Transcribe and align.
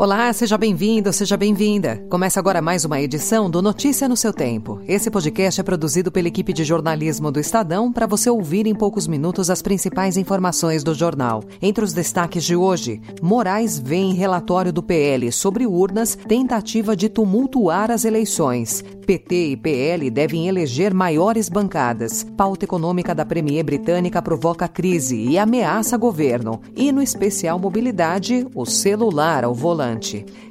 Olá, 0.00 0.32
seja 0.32 0.56
bem-vindo, 0.56 1.12
seja 1.12 1.36
bem-vinda. 1.36 2.02
Começa 2.08 2.40
agora 2.40 2.62
mais 2.62 2.86
uma 2.86 2.98
edição 2.98 3.50
do 3.50 3.60
Notícia 3.60 4.08
no 4.08 4.16
seu 4.16 4.32
Tempo. 4.32 4.80
Esse 4.88 5.10
podcast 5.10 5.60
é 5.60 5.62
produzido 5.62 6.10
pela 6.10 6.26
equipe 6.26 6.54
de 6.54 6.64
jornalismo 6.64 7.30
do 7.30 7.38
Estadão 7.38 7.92
para 7.92 8.06
você 8.06 8.30
ouvir 8.30 8.66
em 8.66 8.74
poucos 8.74 9.06
minutos 9.06 9.50
as 9.50 9.60
principais 9.60 10.16
informações 10.16 10.82
do 10.82 10.94
jornal. 10.94 11.44
Entre 11.60 11.84
os 11.84 11.92
destaques 11.92 12.44
de 12.44 12.56
hoje, 12.56 12.98
Moraes 13.20 13.78
vê 13.78 13.96
em 13.96 14.14
relatório 14.14 14.72
do 14.72 14.82
PL 14.82 15.30
sobre 15.30 15.66
urnas 15.66 16.14
tentativa 16.14 16.96
de 16.96 17.10
tumultuar 17.10 17.90
as 17.90 18.06
eleições. 18.06 18.82
PT 19.06 19.48
e 19.48 19.56
PL 19.56 20.08
devem 20.08 20.48
eleger 20.48 20.94
maiores 20.94 21.50
bancadas. 21.50 22.24
Pauta 22.38 22.64
econômica 22.64 23.14
da 23.14 23.26
Premier 23.26 23.64
britânica 23.64 24.22
provoca 24.22 24.66
crise 24.66 25.16
e 25.16 25.36
ameaça 25.36 25.98
governo. 25.98 26.58
E 26.74 26.90
no 26.90 27.02
especial 27.02 27.58
mobilidade, 27.58 28.46
o 28.54 28.64
celular 28.64 29.44
ao 29.44 29.52
volante. 29.52 29.89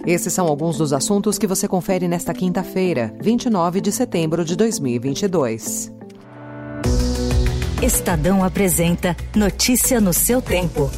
Esses 0.05 0.33
são 0.33 0.47
alguns 0.47 0.77
dos 0.77 0.93
assuntos 0.93 1.37
que 1.37 1.47
você 1.47 1.67
confere 1.67 2.07
nesta 2.07 2.33
quinta-feira, 2.33 3.13
29 3.21 3.81
de 3.81 3.91
setembro 3.91 4.43
de 4.43 4.55
2022. 4.55 5.91
Estadão 7.81 8.43
apresenta 8.43 9.15
Notícia 9.35 10.01
no 10.01 10.13
seu 10.13 10.41
tempo. 10.41 10.89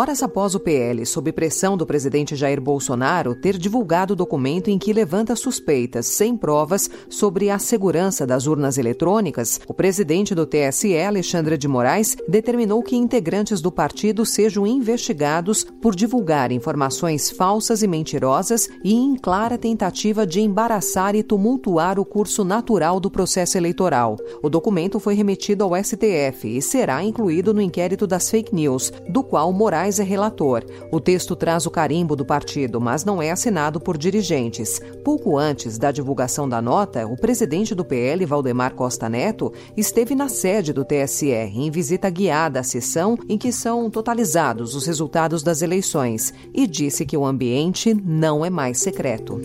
Horas 0.00 0.22
após 0.22 0.54
o 0.54 0.60
PL, 0.60 1.04
sob 1.04 1.30
pressão 1.30 1.76
do 1.76 1.84
presidente 1.84 2.34
Jair 2.34 2.58
Bolsonaro, 2.58 3.34
ter 3.34 3.58
divulgado 3.58 4.14
o 4.14 4.16
documento 4.16 4.70
em 4.70 4.78
que 4.78 4.94
levanta 4.94 5.36
suspeitas 5.36 6.06
sem 6.06 6.34
provas 6.34 6.88
sobre 7.10 7.50
a 7.50 7.58
segurança 7.58 8.26
das 8.26 8.46
urnas 8.46 8.78
eletrônicas, 8.78 9.60
o 9.68 9.74
presidente 9.74 10.34
do 10.34 10.46
TSE, 10.46 10.96
Alexandre 10.96 11.58
de 11.58 11.68
Moraes, 11.68 12.16
determinou 12.26 12.82
que 12.82 12.96
integrantes 12.96 13.60
do 13.60 13.70
partido 13.70 14.24
sejam 14.24 14.66
investigados 14.66 15.64
por 15.64 15.94
divulgar 15.94 16.50
informações 16.50 17.30
falsas 17.30 17.82
e 17.82 17.86
mentirosas 17.86 18.70
e 18.82 18.94
em 18.94 19.16
clara 19.16 19.58
tentativa 19.58 20.26
de 20.26 20.40
embaraçar 20.40 21.14
e 21.14 21.22
tumultuar 21.22 22.00
o 22.00 22.06
curso 22.06 22.42
natural 22.42 23.00
do 23.00 23.10
processo 23.10 23.58
eleitoral. 23.58 24.16
O 24.42 24.48
documento 24.48 24.98
foi 24.98 25.12
remetido 25.12 25.62
ao 25.62 25.76
STF 25.76 26.56
e 26.56 26.62
será 26.62 27.04
incluído 27.04 27.52
no 27.52 27.60
inquérito 27.60 28.06
das 28.06 28.30
fake 28.30 28.54
news, 28.54 28.90
do 29.06 29.22
qual 29.22 29.52
Moraes 29.52 29.89
Moraes 29.90 29.98
é 29.98 30.04
relator. 30.04 30.64
O 30.92 31.00
texto 31.00 31.34
traz 31.34 31.66
o 31.66 31.70
carimbo 31.70 32.14
do 32.14 32.24
partido, 32.24 32.80
mas 32.80 33.04
não 33.04 33.20
é 33.20 33.30
assinado 33.30 33.80
por 33.80 33.98
dirigentes. 33.98 34.80
Pouco 35.04 35.36
antes 35.36 35.78
da 35.78 35.90
divulgação 35.90 36.48
da 36.48 36.62
nota, 36.62 37.06
o 37.06 37.16
presidente 37.16 37.74
do 37.74 37.84
PL, 37.84 38.24
Valdemar 38.24 38.74
Costa 38.74 39.08
Neto, 39.08 39.52
esteve 39.76 40.14
na 40.14 40.28
sede 40.28 40.72
do 40.72 40.84
TSE 40.84 41.30
em 41.30 41.70
visita 41.70 42.08
guiada 42.08 42.60
à 42.60 42.62
sessão 42.62 43.18
em 43.28 43.36
que 43.36 43.50
são 43.52 43.90
totalizados 43.90 44.76
os 44.76 44.86
resultados 44.86 45.42
das 45.42 45.62
eleições 45.62 46.32
e 46.54 46.66
disse 46.66 47.04
que 47.04 47.16
o 47.16 47.24
ambiente 47.26 47.92
não 47.92 48.44
é 48.44 48.50
mais 48.50 48.78
secreto. 48.78 49.40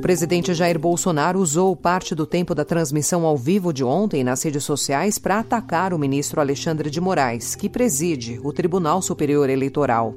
Presidente 0.00 0.52
Jair 0.52 0.78
Bolsonaro 0.78 1.38
usou 1.38 1.76
parte 1.76 2.14
do 2.14 2.26
tempo 2.26 2.54
da 2.54 2.64
transmissão 2.64 3.24
ao 3.24 3.36
vivo 3.36 3.72
de 3.72 3.84
ontem 3.84 4.24
nas 4.24 4.42
redes 4.42 4.64
sociais 4.64 5.18
para 5.18 5.38
atacar 5.38 5.94
o 5.94 5.98
ministro 5.98 6.40
Alexandre 6.40 6.90
de 6.90 7.00
Moraes, 7.00 7.54
que 7.54 7.68
preside 7.68 8.40
o 8.42 8.52
Tribunal 8.52 9.00
Superior 9.00 9.48
Eleitoral. 9.48 10.14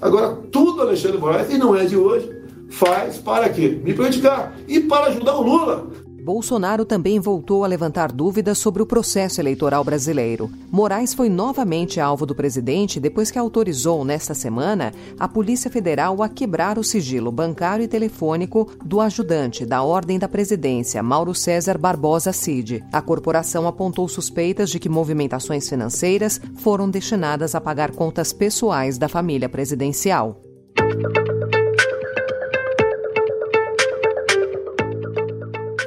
Agora, 0.00 0.36
tudo 0.50 0.80
Alexandre 0.80 1.18
Moraes, 1.18 1.52
e 1.52 1.58
não 1.58 1.76
é 1.76 1.84
de 1.84 1.96
hoje, 1.96 2.30
faz 2.70 3.18
para 3.18 3.50
quê? 3.50 3.78
Me 3.84 3.92
prejudicar 3.92 4.56
e 4.66 4.80
para 4.80 5.08
ajudar 5.08 5.36
o 5.36 5.42
Lula. 5.42 5.90
Bolsonaro 6.22 6.84
também 6.84 7.18
voltou 7.18 7.64
a 7.64 7.66
levantar 7.66 8.12
dúvidas 8.12 8.58
sobre 8.58 8.82
o 8.82 8.86
processo 8.86 9.40
eleitoral 9.40 9.82
brasileiro. 9.82 10.50
Moraes 10.70 11.14
foi 11.14 11.28
novamente 11.28 11.98
alvo 12.00 12.26
do 12.26 12.34
presidente 12.34 13.00
depois 13.00 13.30
que 13.30 13.38
autorizou, 13.38 14.04
nesta 14.04 14.34
semana, 14.34 14.92
a 15.18 15.26
Polícia 15.26 15.70
Federal 15.70 16.22
a 16.22 16.28
quebrar 16.28 16.78
o 16.78 16.84
sigilo 16.84 17.32
bancário 17.32 17.84
e 17.84 17.88
telefônico 17.88 18.70
do 18.84 19.00
ajudante 19.00 19.64
da 19.64 19.82
Ordem 19.82 20.18
da 20.18 20.28
Presidência, 20.28 21.02
Mauro 21.02 21.34
César 21.34 21.78
Barbosa 21.78 22.32
Cid. 22.32 22.84
A 22.92 23.00
corporação 23.00 23.66
apontou 23.66 24.08
suspeitas 24.08 24.70
de 24.70 24.78
que 24.78 24.88
movimentações 24.88 25.68
financeiras 25.68 26.40
foram 26.58 26.90
destinadas 26.90 27.54
a 27.54 27.60
pagar 27.60 27.92
contas 27.92 28.32
pessoais 28.32 28.98
da 28.98 29.08
família 29.08 29.48
presidencial. 29.48 30.40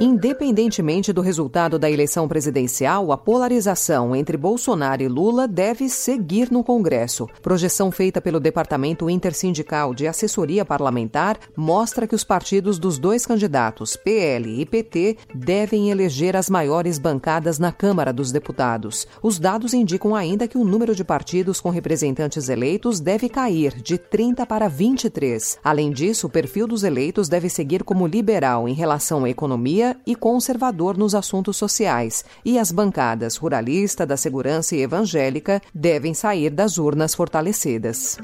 Independentemente 0.05 1.13
do 1.13 1.21
resultado 1.21 1.79
da 1.79 1.89
eleição 1.89 2.27
presidencial, 2.27 3.13
a 3.13 3.17
polarização 3.17 4.13
entre 4.13 4.35
Bolsonaro 4.35 5.01
e 5.01 5.07
Lula 5.07 5.47
deve 5.47 5.87
seguir 5.87 6.51
no 6.51 6.61
Congresso. 6.61 7.25
Projeção 7.41 7.89
feita 7.89 8.19
pelo 8.19 8.37
Departamento 8.37 9.09
Intersindical 9.09 9.93
de 9.93 10.05
Assessoria 10.05 10.65
Parlamentar 10.65 11.39
mostra 11.55 12.05
que 12.05 12.13
os 12.13 12.25
partidos 12.25 12.77
dos 12.77 12.99
dois 12.99 13.25
candidatos, 13.25 13.95
PL 13.95 14.59
e 14.59 14.65
PT, 14.65 15.19
devem 15.33 15.89
eleger 15.89 16.35
as 16.35 16.49
maiores 16.49 16.99
bancadas 16.99 17.57
na 17.57 17.71
Câmara 17.71 18.11
dos 18.11 18.29
Deputados. 18.29 19.07
Os 19.21 19.39
dados 19.39 19.73
indicam 19.73 20.13
ainda 20.13 20.49
que 20.49 20.57
o 20.57 20.65
número 20.65 20.93
de 20.93 21.05
partidos 21.05 21.61
com 21.61 21.69
representantes 21.69 22.49
eleitos 22.49 22.99
deve 22.99 23.29
cair 23.29 23.81
de 23.81 23.97
30 23.97 24.45
para 24.45 24.67
23. 24.67 25.59
Além 25.63 25.91
disso, 25.91 26.27
o 26.27 26.29
perfil 26.29 26.67
dos 26.67 26.83
eleitos 26.83 27.29
deve 27.29 27.47
seguir 27.47 27.85
como 27.85 28.05
liberal 28.05 28.67
em 28.67 28.73
relação 28.73 29.23
à 29.23 29.29
economia 29.29 29.92
e 30.05 30.15
conservador 30.15 30.97
nos 30.97 31.15
assuntos 31.15 31.57
sociais, 31.57 32.23
e 32.43 32.59
as 32.59 32.71
bancadas 32.71 33.35
ruralista, 33.35 34.05
da 34.05 34.17
segurança 34.17 34.75
e 34.75 34.81
evangélica 34.81 35.61
devem 35.73 36.13
sair 36.13 36.49
das 36.49 36.77
urnas 36.77 37.15
fortalecidas. 37.15 38.17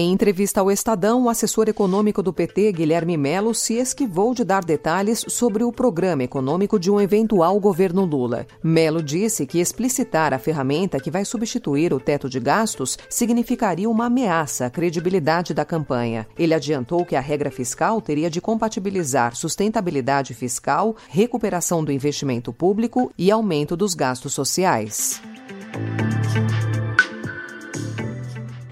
Em 0.00 0.12
entrevista 0.12 0.62
ao 0.62 0.70
Estadão, 0.70 1.24
o 1.24 1.28
assessor 1.28 1.68
econômico 1.68 2.22
do 2.22 2.32
PT, 2.32 2.72
Guilherme 2.72 3.18
Melo, 3.18 3.54
se 3.54 3.74
esquivou 3.74 4.32
de 4.32 4.42
dar 4.44 4.64
detalhes 4.64 5.22
sobre 5.28 5.62
o 5.62 5.70
programa 5.70 6.22
econômico 6.22 6.78
de 6.78 6.90
um 6.90 6.98
eventual 6.98 7.60
governo 7.60 8.06
Lula. 8.06 8.46
Melo 8.62 9.02
disse 9.02 9.44
que 9.44 9.60
explicitar 9.60 10.32
a 10.32 10.38
ferramenta 10.38 10.98
que 10.98 11.10
vai 11.10 11.22
substituir 11.22 11.92
o 11.92 12.00
teto 12.00 12.30
de 12.30 12.40
gastos 12.40 12.96
significaria 13.10 13.90
uma 13.90 14.06
ameaça 14.06 14.64
à 14.64 14.70
credibilidade 14.70 15.52
da 15.52 15.66
campanha. 15.66 16.26
Ele 16.38 16.54
adiantou 16.54 17.04
que 17.04 17.14
a 17.14 17.20
regra 17.20 17.50
fiscal 17.50 18.00
teria 18.00 18.30
de 18.30 18.40
compatibilizar 18.40 19.36
sustentabilidade 19.36 20.32
fiscal, 20.32 20.96
recuperação 21.10 21.84
do 21.84 21.92
investimento 21.92 22.54
público 22.54 23.12
e 23.18 23.30
aumento 23.30 23.76
dos 23.76 23.92
gastos 23.92 24.32
sociais. 24.32 25.20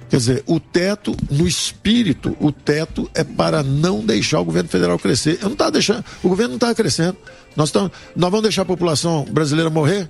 Quer 0.09 0.17
dizer, 0.17 0.43
o 0.47 0.59
teto, 0.59 1.15
no 1.31 1.47
espírito, 1.47 2.37
o 2.41 2.51
teto 2.51 3.11
é 3.15 3.23
para 3.23 3.63
não 3.63 4.01
deixar 4.01 4.41
o 4.41 4.45
governo 4.45 4.69
federal 4.69 4.99
crescer. 4.99 5.39
Eu 5.43 5.51
não 5.51 5.57
tá 5.57 5.69
deixando, 5.69 6.05
o 6.23 6.29
governo 6.29 6.51
não 6.51 6.57
está 6.57 6.75
crescendo. 6.75 7.17
Nós, 7.55 7.71
tamo, 7.71 7.91
nós 8.17 8.31
vamos 8.31 8.43
deixar 8.43 8.63
a 8.63 8.65
população 8.65 9.25
brasileira 9.25 9.69
morrer? 9.69 10.09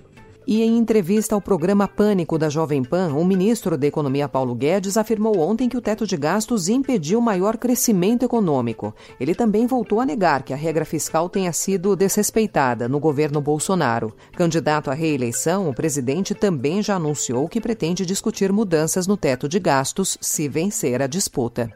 E 0.50 0.62
em 0.62 0.78
entrevista 0.78 1.34
ao 1.34 1.42
programa 1.42 1.86
Pânico 1.86 2.38
da 2.38 2.48
Jovem 2.48 2.82
Pan, 2.82 3.12
o 3.12 3.22
ministro 3.22 3.76
da 3.76 3.86
Economia 3.86 4.26
Paulo 4.26 4.54
Guedes 4.54 4.96
afirmou 4.96 5.38
ontem 5.38 5.68
que 5.68 5.76
o 5.76 5.80
teto 5.82 6.06
de 6.06 6.16
gastos 6.16 6.70
impediu 6.70 7.20
maior 7.20 7.58
crescimento 7.58 8.24
econômico. 8.24 8.94
Ele 9.20 9.34
também 9.34 9.66
voltou 9.66 10.00
a 10.00 10.06
negar 10.06 10.42
que 10.42 10.54
a 10.54 10.56
regra 10.56 10.86
fiscal 10.86 11.28
tenha 11.28 11.52
sido 11.52 11.94
desrespeitada 11.94 12.88
no 12.88 12.98
governo 12.98 13.42
Bolsonaro. 13.42 14.10
Candidato 14.38 14.90
à 14.90 14.94
reeleição, 14.94 15.68
o 15.68 15.74
presidente 15.74 16.34
também 16.34 16.82
já 16.82 16.96
anunciou 16.96 17.46
que 17.46 17.60
pretende 17.60 18.06
discutir 18.06 18.50
mudanças 18.50 19.06
no 19.06 19.18
teto 19.18 19.50
de 19.50 19.58
gastos 19.58 20.16
se 20.18 20.48
vencer 20.48 21.02
a 21.02 21.06
disputa. 21.06 21.70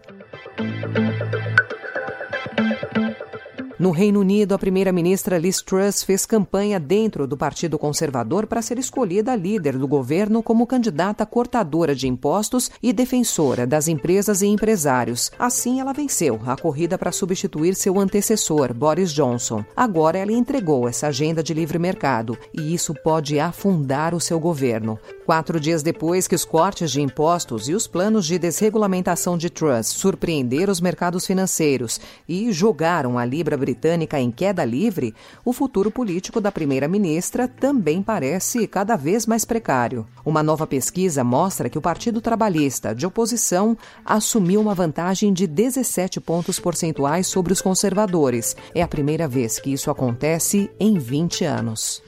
No 3.83 3.91
Reino 3.91 4.21
Unido, 4.21 4.55
a 4.55 4.59
primeira-ministra 4.61 5.37
Liz 5.37 5.61
Truss 5.61 6.05
fez 6.05 6.25
campanha 6.25 6.79
dentro 6.79 7.27
do 7.27 7.37
Partido 7.37 7.77
Conservador 7.77 8.47
para 8.47 8.63
ser 8.63 8.79
escolhida 8.79 9.35
líder 9.35 9.77
do 9.77 9.89
governo 9.89 10.41
como 10.41 10.69
candidata 10.69 11.27
cortadora 11.27 11.93
de 11.93 12.07
impostos 12.07 12.71
e 12.81 12.93
defensora 12.93 13.67
das 13.67 13.89
empresas 13.89 14.41
e 14.41 14.47
empresários. 14.47 15.33
Assim, 15.37 15.81
ela 15.81 15.93
venceu 15.93 16.41
a 16.47 16.57
corrida 16.57 16.97
para 16.97 17.11
substituir 17.11 17.75
seu 17.75 17.99
antecessor, 17.99 18.73
Boris 18.73 19.13
Johnson. 19.13 19.65
Agora, 19.75 20.17
ela 20.17 20.31
entregou 20.31 20.89
essa 20.89 21.09
agenda 21.09 21.43
de 21.43 21.53
livre 21.53 21.77
mercado 21.77 22.39
e 22.55 22.73
isso 22.73 22.95
pode 23.03 23.41
afundar 23.41 24.15
o 24.15 24.21
seu 24.21 24.39
governo. 24.39 24.97
Quatro 25.27 25.59
dias 25.59 25.83
depois 25.83 26.29
que 26.29 26.37
os 26.37 26.45
cortes 26.45 26.93
de 26.93 27.01
impostos 27.01 27.69
e 27.69 27.75
os 27.75 27.89
planos 27.89 28.27
de 28.27 28.39
desregulamentação 28.39 29.37
de 29.37 29.51
Truss 29.51 29.89
surpreenderam 29.89 30.71
os 30.71 30.81
mercados 30.81 31.27
financeiros 31.27 32.01
e 32.29 32.53
jogaram 32.53 33.19
a 33.19 33.25
Libra 33.25 33.57
britânica 33.57 33.72
em 34.19 34.31
queda 34.31 34.65
livre, 34.65 35.15
o 35.45 35.53
futuro 35.53 35.91
político 35.91 36.41
da 36.41 36.53
primeira-ministra 36.53 37.49
também 37.49 38.03
parece 38.03 38.67
cada 38.67 38.97
vez 38.97 39.27
mais 39.27 39.45
precário. 39.45 40.07
Uma 40.25 40.43
nova 40.43 40.67
pesquisa 40.67 41.25
mostra 41.25 41.69
que 41.69 41.79
o 41.79 41.83
Partido 41.83 42.21
Trabalhista, 42.21 42.95
de 42.95 43.07
oposição, 43.07 43.77
assumiu 44.05 44.61
uma 44.61 44.75
vantagem 44.75 45.33
de 45.33 45.47
17 45.47 46.21
pontos 46.21 46.59
percentuais 46.59 47.27
sobre 47.27 47.53
os 47.53 47.61
conservadores. 47.61 48.57
É 48.75 48.83
a 48.83 48.89
primeira 48.89 49.27
vez 49.27 49.59
que 49.59 49.73
isso 49.73 49.91
acontece 49.91 50.71
em 50.79 50.99
20 50.99 51.45
anos. 51.45 52.03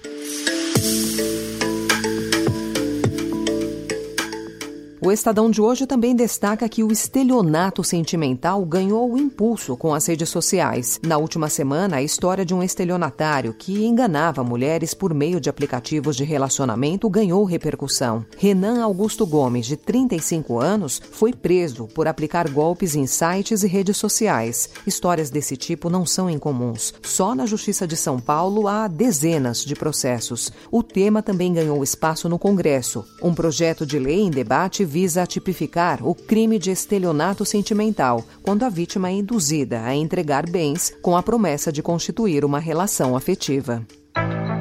O 5.05 5.13
Estadão 5.13 5.51
de 5.51 5.61
hoje 5.61 5.87
também 5.87 6.17
destaca 6.17 6.67
que 6.67 6.83
o 6.83 6.91
estelionato 6.91 7.85
sentimental 7.85 8.65
ganhou 8.65 9.19
impulso 9.19 9.77
com 9.77 9.93
as 9.93 10.07
redes 10.07 10.31
sociais. 10.31 10.99
Na 11.07 11.19
última 11.19 11.51
semana, 11.51 11.97
a 11.97 12.03
história 12.03 12.43
de 12.43 12.55
um 12.55 12.63
estelionatário 12.63 13.53
que 13.53 13.85
enganava 13.85 14.43
mulheres 14.43 14.95
por 14.95 15.13
meio 15.13 15.39
de 15.39 15.51
aplicativos 15.51 16.17
de 16.17 16.25
relacionamento 16.25 17.11
ganhou 17.11 17.45
repercussão. 17.45 18.25
Renan 18.39 18.83
Augusto 18.83 19.27
Gomes, 19.27 19.67
de 19.67 19.77
35 19.77 20.59
anos, 20.59 21.03
foi 21.13 21.35
preso 21.35 21.87
por 21.89 22.09
aplicar 22.09 22.49
golpes 22.49 22.97
em 22.97 23.07
sites 23.07 23.63
e 23.63 23.67
redes 23.67 23.99
sociais. 23.99 24.71
Histórias 24.87 25.29
desse 25.29 25.55
tipo 25.55 25.91
não 25.91 26.07
são 26.07 26.31
incomuns. 26.31 26.95
Só 27.03 27.35
na 27.35 27.45
Justiça 27.45 27.87
de 27.87 27.95
São 27.95 28.19
Paulo 28.19 28.67
há 28.67 28.89
dezenas 28.89 29.67
de 29.67 29.75
processos. 29.75 30.51
O 30.71 30.83
tema 30.83 31.23
também 31.23 31.53
ganhou 31.53 31.85
espaço 31.85 32.27
no 32.27 32.39
Congresso. 32.39 33.05
Um 33.23 33.35
projeto 33.35 33.85
de 33.85 33.99
lei 33.99 34.21
em 34.21 34.31
debate 34.31 34.83
visa 34.95 35.27
tipificar 35.27 36.07
o 36.07 36.15
crime 36.15 36.57
de 36.57 36.71
estelionato 36.71 37.45
sentimental, 37.45 38.25
quando 38.45 38.63
a 38.63 38.69
vítima 38.69 39.09
é 39.09 39.13
induzida 39.15 39.83
a 39.83 39.93
entregar 39.93 40.49
bens 40.49 40.95
com 41.03 41.17
a 41.17 41.23
promessa 41.23 41.73
de 41.73 41.83
constituir 41.83 42.45
uma 42.45 42.61
relação 42.61 43.17
afetiva. 43.17 43.85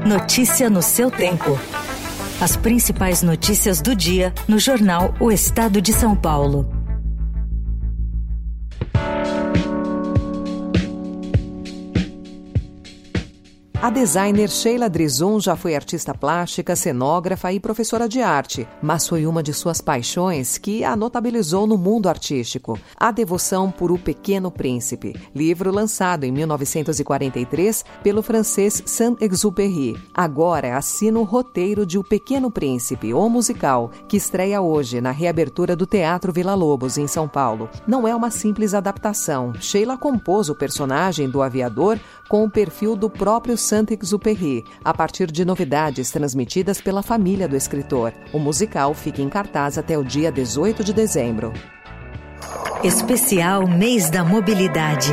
Notícia 0.07 0.71
no 0.71 0.81
seu 0.81 1.11
tempo. 1.11 1.51
As 2.41 2.57
principais 2.57 3.21
notícias 3.21 3.79
do 3.79 3.95
dia 3.95 4.33
no 4.47 4.57
jornal 4.57 5.13
O 5.19 5.31
Estado 5.31 5.79
de 5.79 5.93
São 5.93 6.15
Paulo. 6.15 6.82
A 13.83 13.89
designer 13.89 14.49
Sheila 14.49 14.89
Drizon 14.89 15.41
já 15.41 15.57
foi 15.57 15.75
artista 15.75 16.13
plástica, 16.13 16.73
cenógrafa 16.73 17.51
e 17.51 17.59
professora 17.59 18.07
de 18.07 18.21
arte, 18.21 18.65
mas 18.81 19.05
foi 19.05 19.27
uma 19.27 19.43
de 19.43 19.53
suas 19.53 19.81
paixões 19.81 20.57
que 20.57 20.85
a 20.85 20.95
notabilizou 20.95 21.67
no 21.67 21.77
mundo 21.77 22.07
artístico: 22.07 22.79
a 22.95 23.11
devoção 23.11 23.69
por 23.69 23.91
O 23.91 23.99
Pequeno 23.99 24.49
Príncipe, 24.49 25.13
livro 25.35 25.69
lançado 25.69 26.23
em 26.23 26.31
1943 26.31 27.83
pelo 28.01 28.23
francês 28.23 28.81
Saint-Exupéry. 28.85 30.01
Agora 30.13 30.77
assina 30.77 31.19
o 31.19 31.23
roteiro 31.23 31.85
de 31.85 31.97
O 31.97 32.05
Pequeno 32.05 32.49
Príncipe, 32.49 33.13
o 33.13 33.27
musical, 33.27 33.91
que 34.07 34.15
estreia 34.15 34.61
hoje 34.61 35.01
na 35.01 35.11
reabertura 35.11 35.75
do 35.75 35.85
Teatro 35.85 36.31
Vila 36.31 36.55
Lobos, 36.55 36.97
em 36.97 37.05
São 37.05 37.27
Paulo. 37.27 37.69
Não 37.85 38.07
é 38.07 38.15
uma 38.15 38.31
simples 38.31 38.73
adaptação. 38.73 39.51
Sheila 39.59 39.97
compôs 39.97 40.47
o 40.47 40.55
personagem 40.55 41.29
do 41.29 41.41
aviador 41.41 41.99
com 42.29 42.45
o 42.45 42.49
perfil 42.49 42.95
do 42.95 43.09
próprio 43.09 43.57
Saint-Exupéry, 43.73 44.63
a 44.85 44.93
partir 44.93 45.31
de 45.31 45.43
novidades 45.43 46.11
transmitidas 46.11 46.79
pela 46.79 47.01
família 47.01 47.47
do 47.47 47.55
escritor. 47.55 48.13
O 48.31 48.37
musical 48.37 48.93
fica 48.93 49.19
em 49.19 49.27
cartaz 49.27 49.79
até 49.79 49.97
o 49.97 50.03
dia 50.03 50.31
18 50.31 50.83
de 50.83 50.93
dezembro. 50.93 51.51
Especial 52.83 53.67
Mês 53.67 54.11
da 54.11 54.23
Mobilidade. 54.23 55.11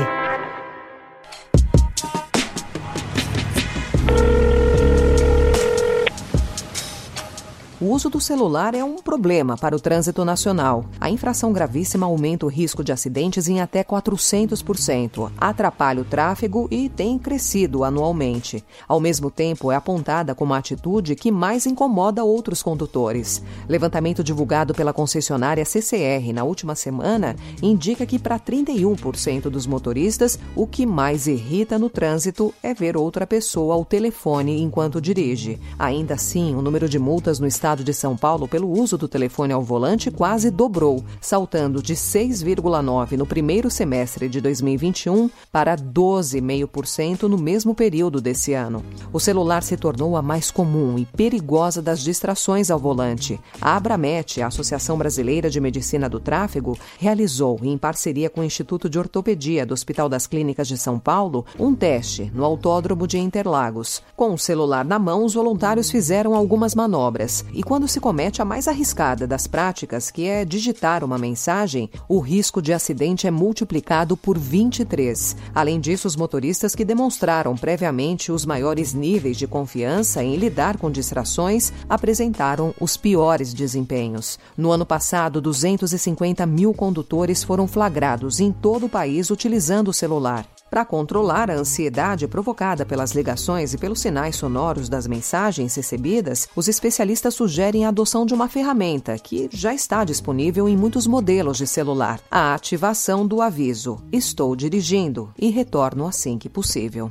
Uso 7.90 8.08
do 8.08 8.20
celular 8.20 8.74
é 8.74 8.84
um 8.84 8.96
problema 8.96 9.56
para 9.56 9.74
o 9.74 9.80
trânsito 9.80 10.24
nacional. 10.24 10.84
A 11.00 11.10
infração 11.10 11.52
gravíssima 11.52 12.06
aumenta 12.06 12.46
o 12.46 12.48
risco 12.48 12.84
de 12.84 12.92
acidentes 12.92 13.48
em 13.48 13.60
até 13.60 13.82
400%, 13.82 15.30
atrapalha 15.36 16.02
o 16.02 16.04
tráfego 16.04 16.68
e 16.70 16.88
tem 16.88 17.18
crescido 17.18 17.82
anualmente. 17.82 18.64
Ao 18.86 19.00
mesmo 19.00 19.30
tempo, 19.30 19.72
é 19.72 19.76
apontada 19.76 20.34
como 20.34 20.54
a 20.54 20.58
atitude 20.58 21.16
que 21.16 21.32
mais 21.32 21.66
incomoda 21.66 22.22
outros 22.22 22.62
condutores. 22.62 23.42
Levantamento 23.68 24.22
divulgado 24.22 24.72
pela 24.72 24.92
concessionária 24.92 25.64
CCR 25.64 26.32
na 26.32 26.44
última 26.44 26.76
semana 26.76 27.34
indica 27.60 28.06
que 28.06 28.18
para 28.18 28.38
31% 28.38 29.50
dos 29.50 29.66
motoristas, 29.66 30.38
o 30.54 30.66
que 30.66 30.86
mais 30.86 31.26
irrita 31.26 31.78
no 31.78 31.90
trânsito 31.90 32.54
é 32.62 32.72
ver 32.72 32.96
outra 32.96 33.26
pessoa 33.26 33.74
ao 33.74 33.84
telefone 33.84 34.62
enquanto 34.62 35.00
dirige. 35.00 35.58
Ainda 35.78 36.14
assim, 36.14 36.54
o 36.54 36.62
número 36.62 36.88
de 36.88 36.98
multas 36.98 37.40
no 37.40 37.46
estado 37.46 37.79
de 37.84 37.92
São 37.92 38.16
Paulo 38.16 38.46
pelo 38.46 38.70
uso 38.70 38.96
do 38.96 39.08
telefone 39.08 39.52
ao 39.52 39.62
volante 39.62 40.10
quase 40.10 40.50
dobrou, 40.50 41.04
saltando 41.20 41.82
de 41.82 41.94
6,9% 41.94 43.16
no 43.16 43.26
primeiro 43.26 43.70
semestre 43.70 44.28
de 44.28 44.40
2021 44.40 45.30
para 45.52 45.76
12,5% 45.76 47.22
no 47.22 47.38
mesmo 47.38 47.74
período 47.74 48.20
desse 48.20 48.52
ano. 48.52 48.84
O 49.12 49.20
celular 49.20 49.62
se 49.62 49.76
tornou 49.76 50.16
a 50.16 50.22
mais 50.22 50.50
comum 50.50 50.98
e 50.98 51.04
perigosa 51.04 51.82
das 51.82 52.00
distrações 52.00 52.70
ao 52.70 52.78
volante. 52.78 53.40
A 53.60 53.76
Abramet, 53.76 54.40
a 54.40 54.46
Associação 54.46 54.96
Brasileira 54.96 55.50
de 55.50 55.60
Medicina 55.60 56.08
do 56.08 56.20
Tráfego, 56.20 56.78
realizou, 56.98 57.58
em 57.62 57.76
parceria 57.76 58.30
com 58.30 58.40
o 58.40 58.44
Instituto 58.44 58.88
de 58.88 58.98
Ortopedia 58.98 59.66
do 59.66 59.74
Hospital 59.74 60.08
das 60.08 60.26
Clínicas 60.26 60.68
de 60.68 60.76
São 60.76 60.98
Paulo, 60.98 61.44
um 61.58 61.74
teste 61.74 62.30
no 62.34 62.44
Autódromo 62.44 63.06
de 63.06 63.18
Interlagos. 63.18 64.02
Com 64.16 64.34
o 64.34 64.38
celular 64.38 64.84
na 64.84 64.98
mão, 64.98 65.24
os 65.24 65.34
voluntários 65.34 65.90
fizeram 65.90 66.34
algumas 66.34 66.74
manobras 66.74 67.44
e 67.60 67.62
quando 67.62 67.86
se 67.86 68.00
comete 68.00 68.40
a 68.40 68.44
mais 68.46 68.66
arriscada 68.66 69.26
das 69.26 69.46
práticas, 69.46 70.10
que 70.10 70.26
é 70.26 70.46
digitar 70.46 71.04
uma 71.04 71.18
mensagem, 71.18 71.90
o 72.08 72.18
risco 72.18 72.62
de 72.62 72.72
acidente 72.72 73.26
é 73.26 73.30
multiplicado 73.30 74.16
por 74.16 74.38
23. 74.38 75.36
Além 75.54 75.78
disso, 75.78 76.08
os 76.08 76.16
motoristas 76.16 76.74
que 76.74 76.86
demonstraram 76.86 77.54
previamente 77.54 78.32
os 78.32 78.46
maiores 78.46 78.94
níveis 78.94 79.36
de 79.36 79.46
confiança 79.46 80.24
em 80.24 80.36
lidar 80.36 80.78
com 80.78 80.90
distrações 80.90 81.70
apresentaram 81.86 82.74
os 82.80 82.96
piores 82.96 83.52
desempenhos. 83.52 84.38
No 84.56 84.70
ano 84.70 84.86
passado, 84.86 85.38
250 85.38 86.46
mil 86.46 86.72
condutores 86.72 87.44
foram 87.44 87.68
flagrados 87.68 88.40
em 88.40 88.50
todo 88.50 88.86
o 88.86 88.88
país 88.88 89.28
utilizando 89.28 89.88
o 89.88 89.92
celular. 89.92 90.46
Para 90.70 90.84
controlar 90.84 91.50
a 91.50 91.54
ansiedade 91.54 92.28
provocada 92.28 92.86
pelas 92.86 93.10
ligações 93.10 93.74
e 93.74 93.78
pelos 93.78 93.98
sinais 93.98 94.36
sonoros 94.36 94.88
das 94.88 95.04
mensagens 95.04 95.74
recebidas, 95.74 96.48
os 96.54 96.68
especialistas 96.68 97.34
sugerem 97.34 97.84
a 97.84 97.88
adoção 97.88 98.24
de 98.24 98.32
uma 98.32 98.48
ferramenta 98.48 99.18
que 99.18 99.48
já 99.52 99.74
está 99.74 100.04
disponível 100.04 100.68
em 100.68 100.76
muitos 100.76 101.08
modelos 101.08 101.58
de 101.58 101.66
celular: 101.66 102.20
a 102.30 102.54
ativação 102.54 103.26
do 103.26 103.42
aviso 103.42 104.00
Estou 104.12 104.54
dirigindo 104.54 105.34
e 105.36 105.50
retorno 105.50 106.06
assim 106.06 106.38
que 106.38 106.48
possível. 106.48 107.10